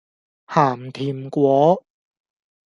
[0.47, 1.77] 鹹甜粿